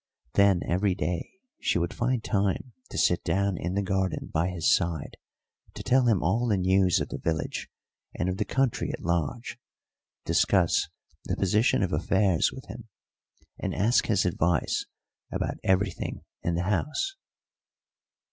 [0.33, 1.29] Then every day
[1.59, 5.15] she would find time to sit down in the garden by his side
[5.75, 7.69] to tell him all the news of the village
[8.15, 9.59] and of the country at large,
[10.25, 10.87] discuss
[11.25, 12.87] the position of affairs with him,
[13.59, 14.87] and ask his advice
[15.31, 17.15] about everything in the house.